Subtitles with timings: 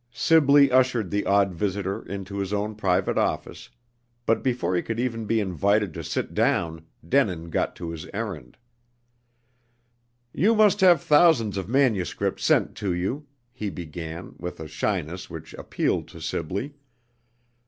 [0.11, 3.69] Sibley ushered the odd visitor into his own private office,
[4.25, 8.57] but before he could even be invited to sit down, Denin got to his errand.
[10.33, 15.53] "You must have thousands of manuscripts sent to you," he began, with a shyness which
[15.53, 16.73] appealed to Sibley.